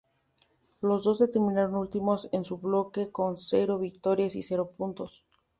[0.81, 5.23] Los dos terminaron últimos en su bloque con cero victorias y cero puntos.